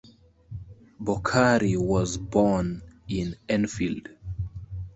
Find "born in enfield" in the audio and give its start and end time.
2.17-4.09